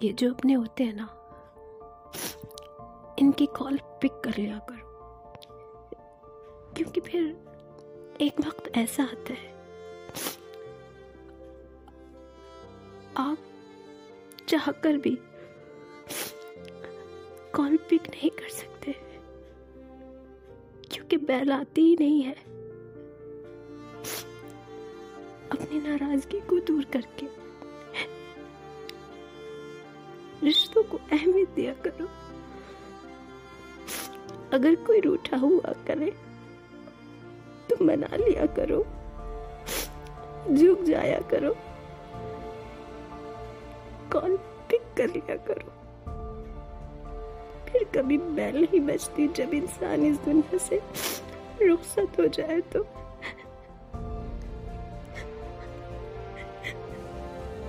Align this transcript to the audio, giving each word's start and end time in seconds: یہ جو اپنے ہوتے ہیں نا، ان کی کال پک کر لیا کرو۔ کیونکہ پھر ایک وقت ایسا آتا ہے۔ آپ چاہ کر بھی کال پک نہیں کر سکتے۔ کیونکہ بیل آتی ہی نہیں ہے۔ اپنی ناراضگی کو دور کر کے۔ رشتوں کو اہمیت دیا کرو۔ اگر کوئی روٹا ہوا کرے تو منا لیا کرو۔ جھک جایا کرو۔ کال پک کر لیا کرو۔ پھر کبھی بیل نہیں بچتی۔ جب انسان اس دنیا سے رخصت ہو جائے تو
یہ 0.00 0.12
جو 0.12 0.30
اپنے 0.30 0.56
ہوتے 0.56 0.84
ہیں 0.84 0.92
نا، 0.92 1.06
ان 3.16 3.32
کی 3.32 3.46
کال 3.46 3.76
پک 4.00 4.24
کر 4.24 4.30
لیا 4.36 4.58
کرو۔ 4.68 4.84
کیونکہ 6.74 7.00
پھر 7.04 7.32
ایک 8.18 8.32
وقت 8.46 8.68
ایسا 8.72 9.02
آتا 9.02 9.34
ہے۔ 9.42 9.54
آپ 13.14 13.36
چاہ 14.46 14.70
کر 14.82 14.94
بھی 14.94 15.16
کال 17.50 17.76
پک 17.76 18.08
نہیں 18.08 18.36
کر 18.36 18.48
سکتے۔ 18.48 18.92
کیونکہ 20.88 21.16
بیل 21.16 21.52
آتی 21.52 21.82
ہی 21.82 21.96
نہیں 21.98 22.26
ہے۔ 22.26 22.32
اپنی 25.48 25.78
ناراضگی 25.78 26.40
کو 26.46 26.58
دور 26.58 26.82
کر 26.92 27.00
کے۔ 27.16 27.26
رشتوں 30.48 30.82
کو 30.88 30.98
اہمیت 31.10 31.56
دیا 31.56 31.72
کرو۔ 31.82 32.04
اگر 34.50 34.74
کوئی 34.86 35.02
روٹا 35.02 35.36
ہوا 35.42 35.72
کرے 35.86 36.10
تو 37.66 37.76
منا 37.80 38.16
لیا 38.16 38.46
کرو۔ 38.54 38.82
جھک 40.46 40.86
جایا 40.86 41.18
کرو۔ 41.28 41.52
کال 44.08 44.36
پک 44.66 44.96
کر 44.96 45.06
لیا 45.14 45.36
کرو۔ 45.36 45.70
پھر 47.64 47.80
کبھی 47.90 48.18
بیل 48.18 48.60
نہیں 48.60 48.80
بچتی۔ 48.80 49.28
جب 49.34 49.46
انسان 49.52 50.04
اس 50.04 50.26
دنیا 50.26 50.56
سے 50.60 50.78
رخصت 51.60 52.18
ہو 52.18 52.24
جائے 52.32 52.60
تو 52.72 52.82